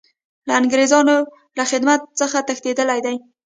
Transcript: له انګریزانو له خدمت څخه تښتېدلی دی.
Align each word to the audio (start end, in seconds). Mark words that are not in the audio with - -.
له 0.47 0.53
انګریزانو 0.61 1.15
له 1.57 1.63
خدمت 1.71 2.01
څخه 2.19 2.37
تښتېدلی 2.47 2.99
دی. 3.05 3.15